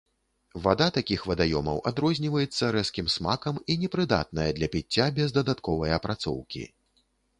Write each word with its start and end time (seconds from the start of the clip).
Вада 0.65 0.85
такіх 0.95 1.25
вадаёмаў 1.31 1.77
адрозніваецца 1.91 2.69
рэзкім 2.75 3.11
смакам 3.17 3.55
і 3.75 3.77
непрыдатная 3.83 4.49
для 4.61 4.67
піцця 4.77 5.05
без 5.21 5.29
дадатковай 5.41 5.97
апрацоўкі. 5.99 6.63